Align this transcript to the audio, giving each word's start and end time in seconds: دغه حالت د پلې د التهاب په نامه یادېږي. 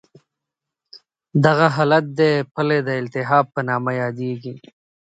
دغه 1.45 1.67
حالت 1.75 2.05
د 2.19 2.21
پلې 2.53 2.79
د 2.87 2.89
التهاب 3.01 3.45
په 3.55 3.61
نامه 3.69 3.91
یادېږي. 4.01 4.55